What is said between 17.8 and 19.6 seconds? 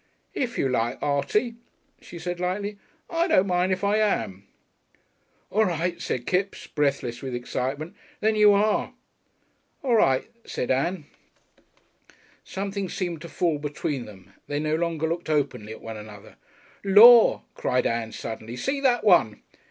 Ann suddenly, "see that one!"